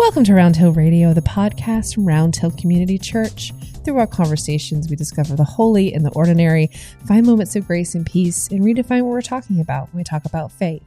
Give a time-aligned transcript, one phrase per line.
[0.00, 3.52] Welcome to Round Hill Radio, the podcast from Round Hill Community Church.
[3.84, 6.68] Through our conversations, we discover the holy and the ordinary,
[7.06, 10.24] find moments of grace and peace, and redefine what we're talking about when we talk
[10.24, 10.82] about faith.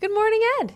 [0.00, 0.74] Good morning, Ed.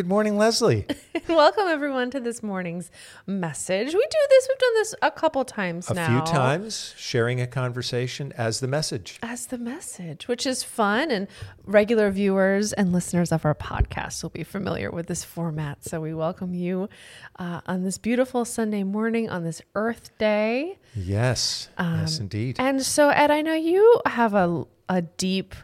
[0.00, 0.86] Good morning, Leslie.
[1.28, 2.90] Welcome everyone to this morning's
[3.26, 3.88] message.
[3.88, 6.06] We do this, we've done this a couple times a now.
[6.06, 9.18] few times, sharing a conversation as the message.
[9.22, 11.10] As the message, which is fun.
[11.10, 11.28] And
[11.66, 15.84] regular viewers and listeners of our podcast will be familiar with this format.
[15.84, 16.88] So we welcome you
[17.38, 20.78] uh, on this beautiful Sunday morning on this Earth Day.
[20.96, 22.56] Yes, yes, indeed.
[22.58, 25.54] And so, Ed, I know you have a, a deep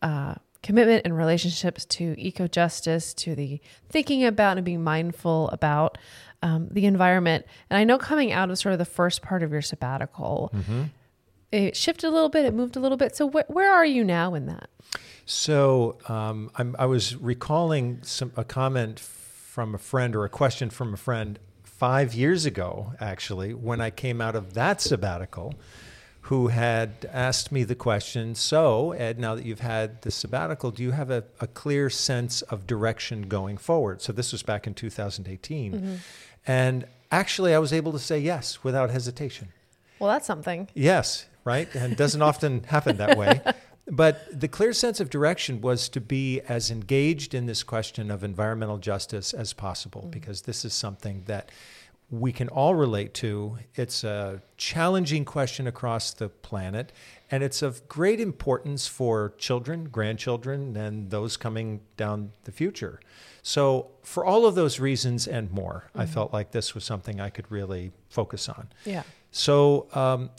[0.00, 5.96] uh, commitment and relationships to eco justice, to the thinking about and being mindful about
[6.42, 7.46] um, the environment.
[7.70, 10.52] And I know coming out of sort of the first part of your sabbatical,
[11.52, 13.14] it shifted a little bit, it moved a little bit.
[13.14, 14.68] So, wh- where are you now in that?
[15.26, 20.68] So um, I'm, I was recalling some, a comment from a friend or a question
[20.68, 25.54] from a friend five years ago, actually, when I came out of that sabbatical,
[26.24, 30.82] who had asked me the question So, Ed, now that you've had the sabbatical, do
[30.82, 34.00] you have a, a clear sense of direction going forward?
[34.00, 35.72] So this was back in 2018.
[35.72, 35.94] Mm-hmm.
[36.46, 39.48] And actually, I was able to say yes without hesitation.
[39.98, 40.68] Well, that's something.
[40.72, 41.68] Yes, right?
[41.74, 43.42] And it doesn't often happen that way.
[43.86, 48.24] But the clear sense of direction was to be as engaged in this question of
[48.24, 50.10] environmental justice as possible, mm-hmm.
[50.10, 51.50] because this is something that
[52.20, 53.58] we can all relate to.
[53.74, 56.92] It's a challenging question across the planet,
[57.30, 63.00] and it's of great importance for children, grandchildren, and those coming down the future.
[63.42, 67.30] So, for all of those reasons and more, I felt like this was something I
[67.30, 68.68] could really focus on.
[68.84, 69.02] Yeah.
[69.32, 70.30] So um,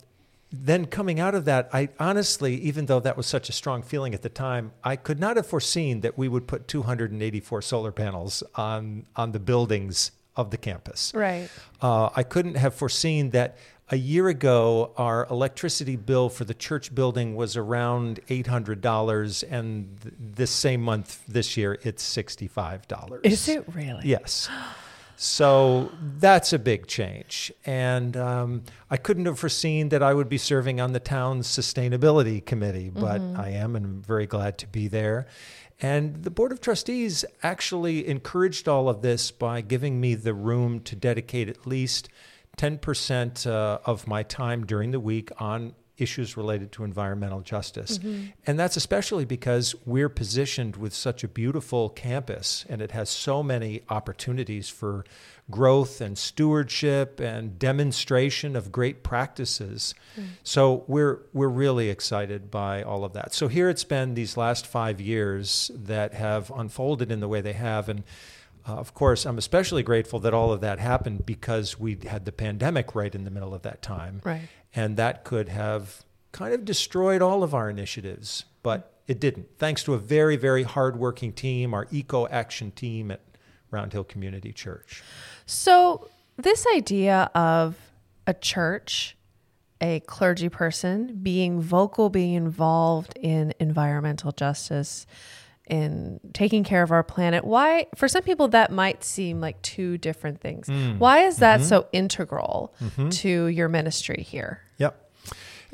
[0.50, 4.14] then coming out of that, I honestly, even though that was such a strong feeling
[4.14, 8.42] at the time, I could not have foreseen that we would put 284 solar panels
[8.54, 11.12] on on the buildings of the campus.
[11.14, 11.48] Right.
[11.80, 13.56] Uh, I couldn't have foreseen that
[13.90, 20.14] a year ago our electricity bill for the church building was around $800, and th-
[20.18, 23.20] this same month this year it's $65.
[23.24, 24.02] Is it really?
[24.04, 24.48] Yes.
[25.16, 27.50] So that's a big change.
[27.64, 32.44] And um, I couldn't have foreseen that I would be serving on the town's sustainability
[32.44, 35.26] committee, but I am, and I'm very glad to be there.
[35.80, 40.80] And the Board of Trustees actually encouraged all of this by giving me the room
[40.80, 42.08] to dedicate at least
[42.56, 47.98] 10% uh, of my time during the week on issues related to environmental justice.
[48.46, 53.42] And that's especially because we're positioned with such a beautiful campus and it has so
[53.42, 55.04] many opportunities for
[55.50, 59.94] growth and stewardship and demonstration of great practices.
[60.42, 63.32] So we're we're really excited by all of that.
[63.32, 67.52] So here it's been these last 5 years that have unfolded in the way they
[67.52, 68.02] have and
[68.68, 72.32] uh, of course, I'm especially grateful that all of that happened because we had the
[72.32, 74.20] pandemic right in the middle of that time.
[74.24, 74.48] Right.
[74.74, 79.56] And that could have kind of destroyed all of our initiatives, but it didn't.
[79.58, 83.20] Thanks to a very, very hardworking team, our Eco Action team at
[83.70, 85.02] Round Hill Community Church.
[85.46, 87.76] So, this idea of
[88.26, 89.16] a church,
[89.80, 95.06] a clergy person being vocal, being involved in environmental justice,
[95.66, 99.98] in taking care of our planet, why, for some people, that might seem like two
[99.98, 100.68] different things.
[100.68, 100.98] Mm.
[100.98, 101.68] Why is that mm-hmm.
[101.68, 103.08] so integral mm-hmm.
[103.08, 104.62] to your ministry here?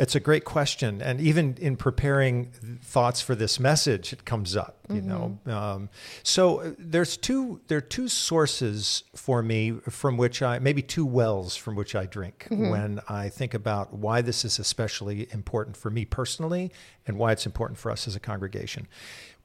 [0.02, 1.00] It's a great question.
[1.00, 2.46] And even in preparing
[2.82, 5.38] thoughts for this message, it comes up, you know.
[5.46, 5.90] Um,
[6.24, 11.06] so uh, there's two, there are two sources for me from which I, maybe two
[11.06, 15.88] wells from which I drink when I think about why this is especially important for
[15.88, 16.72] me personally
[17.06, 18.88] and why it's important for us as a congregation.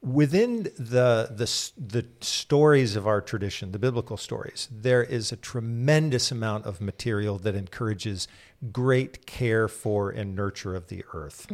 [0.00, 6.30] Within the, the, the stories of our tradition, the biblical stories, there is a tremendous
[6.30, 8.28] amount of material that encourages
[8.72, 11.50] great care for and nurture of the earth,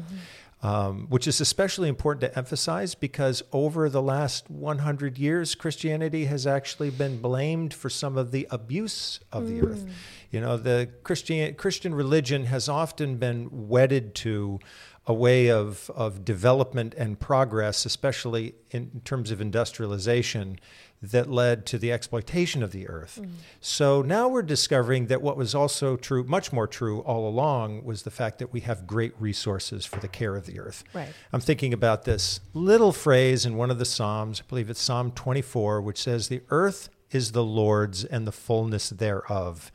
[0.62, 6.46] um, which is especially important to emphasize because over the last 100 years, Christianity has
[6.46, 9.86] actually been blamed for some of the abuse of the earth.
[10.30, 14.58] You know, the Christian, Christian religion has often been wedded to
[15.06, 20.58] a way of, of development and progress, especially in terms of industrialization,
[21.02, 23.18] that led to the exploitation of the earth.
[23.20, 23.28] Mm.
[23.60, 28.02] So now we're discovering that what was also true, much more true all along, was
[28.02, 30.82] the fact that we have great resources for the care of the earth.
[30.94, 31.12] Right.
[31.32, 35.10] I'm thinking about this little phrase in one of the Psalms, I believe it's Psalm
[35.10, 39.70] 24, which says, The earth is the Lord's and the fullness thereof.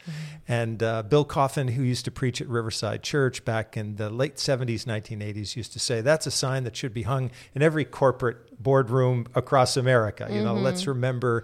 [0.48, 4.36] And uh, Bill Coffin, who used to preach at Riverside Church back in the late
[4.36, 8.62] 70s, 1980s, used to say that's a sign that should be hung in every corporate
[8.62, 10.28] boardroom across America.
[10.30, 11.44] You know, let's remember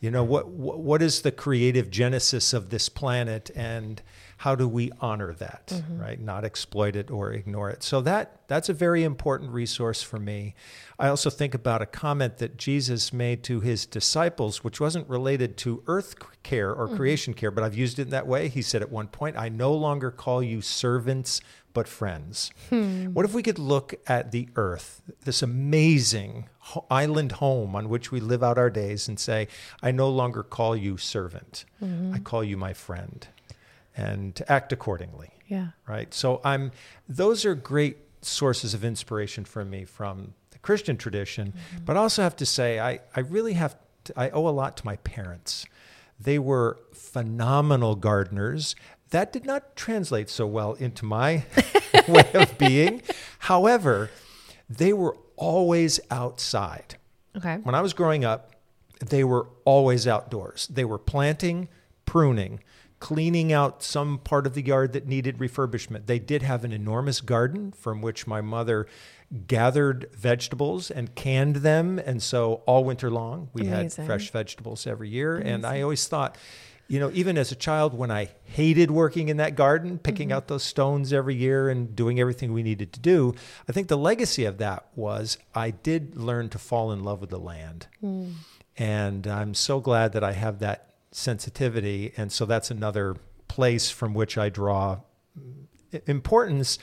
[0.00, 4.02] You know, what, what what is the creative genesis of this planet and
[4.38, 5.98] how do we honor that, mm-hmm.
[5.98, 6.20] right?
[6.20, 7.82] Not exploit it or ignore it.
[7.82, 10.54] So that that's a very important resource for me.
[10.98, 15.56] I also think about a comment that Jesus made to his disciples, which wasn't related
[15.58, 16.96] to earth care or mm-hmm.
[16.96, 18.48] creation care, but I've used it in that way.
[18.48, 21.40] He said at one point, I no longer call you servants,
[21.72, 22.50] but friends.
[22.70, 23.12] Hmm.
[23.12, 26.48] What if we could look at the earth, this amazing
[26.90, 29.48] island home on which we live out our days, and say,
[29.82, 32.14] I no longer call you servant, mm-hmm.
[32.14, 33.28] I call you my friend,
[33.96, 35.30] and to act accordingly.
[35.48, 35.68] Yeah.
[35.88, 36.12] Right.
[36.12, 36.72] So I'm,
[37.08, 41.84] those are great sources of inspiration for me from the Christian tradition, mm-hmm.
[41.84, 44.76] but I also have to say, I, I really have, to, I owe a lot
[44.78, 45.66] to my parents.
[46.18, 48.74] They were phenomenal gardeners
[49.10, 51.44] that did not translate so well into my
[52.08, 53.02] way of being.
[53.40, 54.10] However,
[54.68, 56.96] they were always outside.
[57.36, 57.58] Okay.
[57.62, 58.52] When I was growing up,
[59.00, 60.66] they were always outdoors.
[60.68, 61.68] They were planting,
[62.04, 62.60] pruning,
[62.98, 66.06] cleaning out some part of the yard that needed refurbishment.
[66.06, 68.86] They did have an enormous garden from which my mother
[69.46, 71.98] gathered vegetables and canned them.
[71.98, 74.04] And so all winter long, we Amazing.
[74.04, 75.36] had fresh vegetables every year.
[75.36, 75.52] Amazing.
[75.52, 76.36] And I always thought,
[76.88, 80.36] you know, even as a child, when I hated working in that garden, picking mm-hmm.
[80.36, 83.34] out those stones every year and doing everything we needed to do,
[83.68, 87.30] I think the legacy of that was I did learn to fall in love with
[87.30, 87.88] the land.
[88.02, 88.34] Mm.
[88.78, 92.12] And I'm so glad that I have that sensitivity.
[92.16, 93.16] And so that's another
[93.48, 95.00] place from which I draw
[96.06, 96.78] importance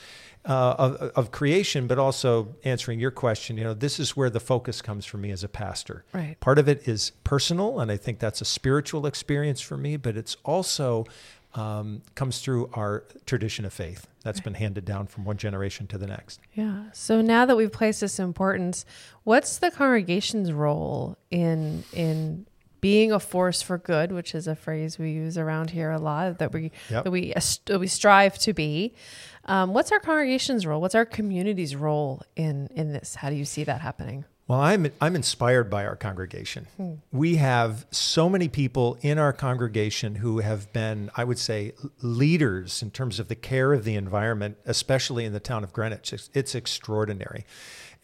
[0.45, 3.57] uh, of, of creation, but also answering your question.
[3.57, 6.03] You know, this is where the focus comes for me as a pastor.
[6.13, 6.39] Right.
[6.39, 10.17] Part of it is personal, and I think that's a spiritual experience for me, but
[10.17, 11.05] it's also
[11.53, 14.45] um, comes through our tradition of faith that's right.
[14.45, 16.39] been handed down from one generation to the next.
[16.53, 16.85] Yeah.
[16.93, 18.85] So now that we've placed this importance,
[19.23, 22.47] what's the congregation's role in in
[22.83, 26.37] being a force for good, which is a phrase we use around here a lot
[26.39, 27.05] that we yep.
[27.05, 28.93] that we that we strive to be.
[29.45, 30.81] Um, what's our congregation's role?
[30.81, 33.15] What's our community's role in in this?
[33.15, 34.25] How do you see that happening?
[34.49, 36.67] Well, I'm I'm inspired by our congregation.
[36.75, 36.95] Hmm.
[37.13, 41.71] We have so many people in our congregation who have been, I would say,
[42.01, 46.11] leaders in terms of the care of the environment, especially in the town of Greenwich.
[46.11, 47.45] It's, it's extraordinary.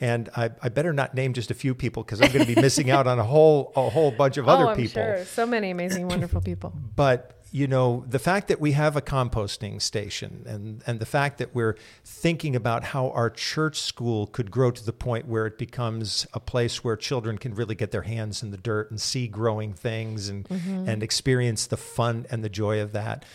[0.01, 2.59] And I, I, better not name just a few people because I'm going to be
[2.61, 5.03] missing out on a whole a whole bunch of oh, other I'm people.
[5.03, 5.25] Sure.
[5.25, 6.73] So many amazing, wonderful people.
[6.95, 11.39] But you know, the fact that we have a composting station and, and the fact
[11.39, 15.57] that we're thinking about how our church school could grow to the point where it
[15.57, 19.27] becomes a place where children can really get their hands in the dirt and see
[19.27, 20.87] growing things and, mm-hmm.
[20.87, 23.25] and experience the fun and the joy of that.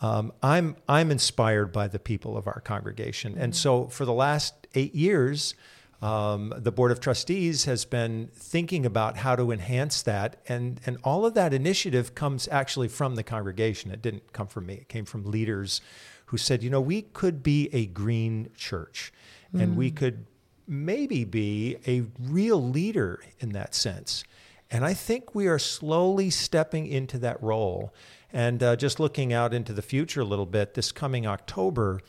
[0.00, 3.32] Um, I'm, I'm inspired by the people of our congregation.
[3.32, 3.42] Mm-hmm.
[3.42, 5.54] And so for the last eight years,
[6.04, 10.36] um, the Board of Trustees has been thinking about how to enhance that.
[10.46, 13.90] And, and all of that initiative comes actually from the congregation.
[13.90, 15.80] It didn't come from me, it came from leaders
[16.26, 19.14] who said, you know, we could be a green church
[19.54, 19.62] mm.
[19.62, 19.96] and we mm.
[19.96, 20.26] could
[20.68, 24.24] maybe be a real leader in that sense.
[24.70, 27.94] And I think we are slowly stepping into that role.
[28.30, 32.00] And uh, just looking out into the future a little bit, this coming October,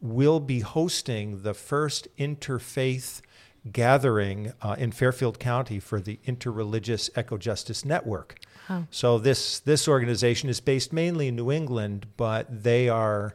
[0.00, 3.20] we'll be hosting the first interfaith
[3.70, 8.38] gathering uh, in Fairfield County for the Interreligious Eco Justice Network.
[8.68, 8.86] Wow.
[8.90, 13.34] So this this organization is based mainly in New England, but they are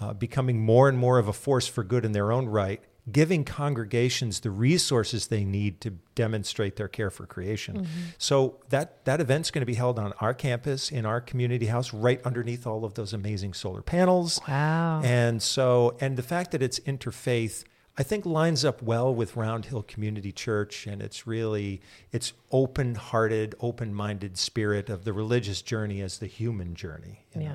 [0.00, 3.44] uh, becoming more and more of a force for good in their own right, giving
[3.44, 7.76] congregations the resources they need to demonstrate their care for creation.
[7.76, 8.00] Mm-hmm.
[8.18, 11.92] So that that event's going to be held on our campus in our community house,
[11.92, 14.40] right underneath all of those amazing solar panels.
[14.46, 15.02] Wow!
[15.04, 17.64] And so, and the fact that it's interfaith
[17.98, 21.82] I think lines up well with Round Hill Community Church, and it's really
[22.12, 27.26] it's open-hearted, open-minded spirit of the religious journey as the human journey.
[27.34, 27.54] yeah, know?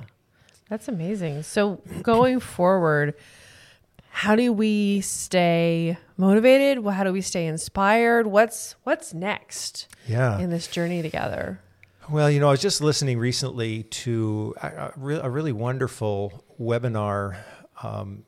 [0.68, 1.42] that's amazing.
[1.42, 3.14] So going forward,
[4.10, 6.84] how do we stay motivated?
[6.86, 8.26] How do we stay inspired?
[8.26, 9.88] What's what's next?
[10.06, 10.38] Yeah.
[10.38, 11.60] in this journey together.
[12.08, 17.36] Well, you know, I was just listening recently to a, a really wonderful webinar.
[17.82, 18.24] Um,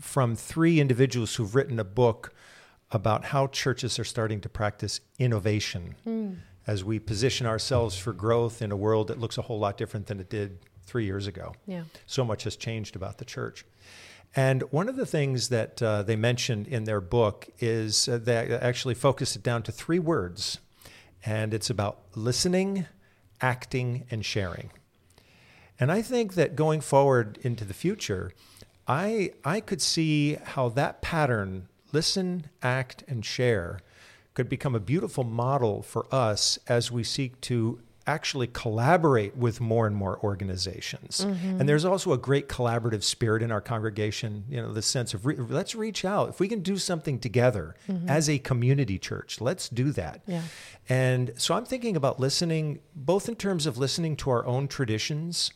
[0.00, 2.34] from three individuals who've written a book
[2.90, 6.36] about how churches are starting to practice innovation mm.
[6.66, 10.06] as we position ourselves for growth in a world that looks a whole lot different
[10.06, 11.54] than it did three years ago.
[11.66, 11.84] Yeah.
[12.06, 13.64] So much has changed about the church.
[14.34, 18.36] And one of the things that uh, they mentioned in their book is uh, they
[18.36, 20.58] actually focused it down to three words.
[21.24, 22.86] And it's about listening,
[23.40, 24.70] acting, and sharing.
[25.78, 28.32] And I think that going forward into the future,
[28.90, 33.78] I I could see how that pattern, listen, act, and share,
[34.34, 39.86] could become a beautiful model for us as we seek to actually collaborate with more
[39.86, 41.24] and more organizations.
[41.24, 41.60] Mm-hmm.
[41.60, 45.24] And there's also a great collaborative spirit in our congregation, you know, the sense of
[45.24, 46.30] re- let's reach out.
[46.30, 48.08] If we can do something together mm-hmm.
[48.08, 50.22] as a community church, let's do that.
[50.26, 50.42] Yeah.
[50.88, 55.52] And so I'm thinking about listening, both in terms of listening to our own traditions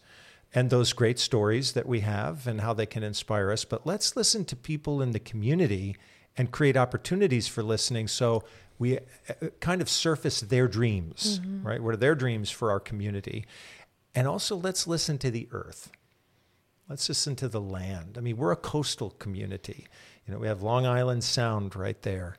[0.54, 4.16] and those great stories that we have and how they can inspire us, but let's
[4.16, 5.96] listen to people in the community
[6.36, 8.06] and create opportunities for listening.
[8.06, 8.44] So
[8.78, 11.66] we uh, kind of surface their dreams, mm-hmm.
[11.66, 11.82] right?
[11.82, 13.46] What are their dreams for our community?
[14.14, 15.90] And also, let's listen to the earth.
[16.88, 18.16] Let's listen to the land.
[18.16, 19.86] I mean, we're a coastal community.
[20.26, 22.36] You know, we have Long Island Sound right there.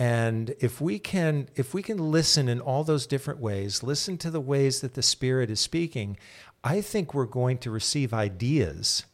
[0.00, 4.30] And if we can if we can listen in all those different ways, listen to
[4.30, 6.16] the ways that the spirit is speaking,
[6.64, 9.04] I think we're going to receive ideas.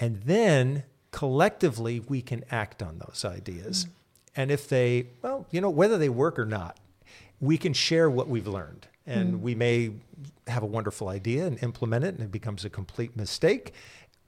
[0.00, 3.84] And then collectively we can act on those ideas.
[3.84, 4.40] Mm-hmm.
[4.40, 6.78] And if they, well, you know, whether they work or not,
[7.38, 8.86] we can share what we've learned.
[9.06, 9.40] And mm.
[9.40, 9.92] we may
[10.46, 13.72] have a wonderful idea and implement it, and it becomes a complete mistake.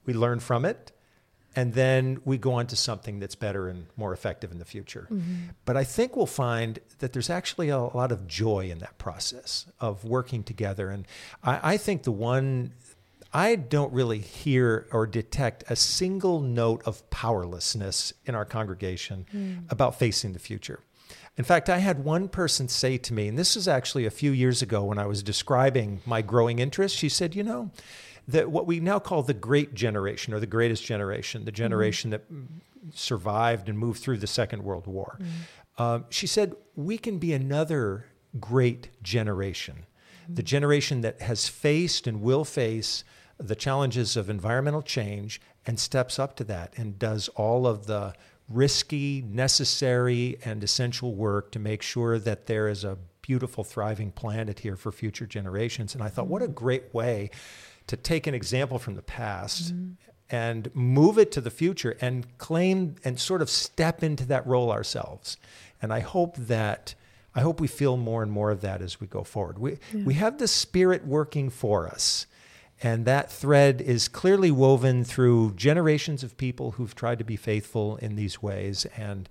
[0.05, 0.91] We learn from it,
[1.59, 5.09] and then we go on to something that's better and more effective in the future.
[5.11, 5.49] Mm-hmm.
[5.65, 9.65] But I think we'll find that there's actually a lot of joy in that process
[9.81, 10.89] of working together.
[10.89, 11.05] And
[11.43, 12.71] I, I think the one
[13.33, 19.69] I don't really hear or detect a single note of powerlessness in our congregation mm.
[19.69, 20.79] about facing the future.
[21.35, 24.31] In fact, I had one person say to me, and this is actually a few
[24.31, 27.71] years ago when I was describing my growing interest, she said, You know,
[28.29, 31.55] that what we now call the great generation or the greatest generation, the hmm.
[31.55, 32.13] generation mm.
[32.13, 32.25] that
[32.93, 35.19] survived and moved through the Second World War,
[35.79, 36.05] mm.
[36.09, 38.05] she said, We can be another
[38.39, 39.85] great generation,
[40.27, 43.03] the generation that has faced and will face
[43.39, 48.13] the challenges of environmental change and steps up to that and does all of the
[48.49, 54.59] risky, necessary, and essential work to make sure that there is a beautiful, thriving planet
[54.59, 55.93] here for future generations.
[55.93, 57.29] And I thought, what a great way
[57.89, 59.93] to take an example from the past mm-hmm.
[60.29, 64.71] and move it to the future and claim and sort of step into that role
[64.71, 65.37] ourselves.
[65.81, 66.95] And I hope that.
[67.35, 69.59] I hope we feel more and more of that as we go forward.
[69.59, 70.03] We, yeah.
[70.03, 72.25] we have the Spirit working for us.
[72.81, 77.97] And that thread is clearly woven through generations of people who've tried to be faithful
[77.97, 78.87] in these ways.
[78.97, 79.29] And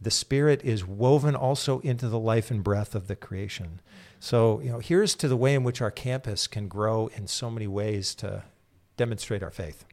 [0.00, 3.80] the Spirit is woven also into the life and breath of the creation.
[4.18, 7.50] So, you know, here's to the way in which our campus can grow in so
[7.50, 8.44] many ways to
[8.96, 9.84] demonstrate our faith.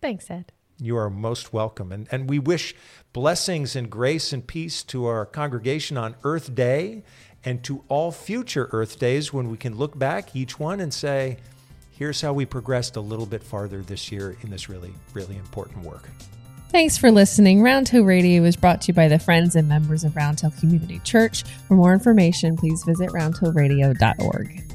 [0.00, 0.52] Thanks, Ed.
[0.78, 1.92] You are most welcome.
[1.92, 2.74] And, and we wish
[3.12, 7.04] blessings and grace and peace to our congregation on Earth Day
[7.44, 11.38] and to all future Earth Days when we can look back each one and say,
[11.90, 15.84] here's how we progressed a little bit farther this year in this really, really important
[15.84, 16.08] work.
[16.72, 17.60] Thanks for listening.
[17.60, 21.44] Round Radio is brought to you by the friends and members of Round Community Church.
[21.68, 24.71] For more information, please visit roundhillradio.org.